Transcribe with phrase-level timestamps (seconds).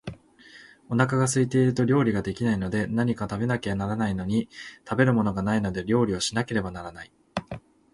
[0.89, 4.49] お腹が空いていると料理が出来ないので、何か食べなければならないのに、
[4.83, 7.11] 食べるものがないので料理をしなければならない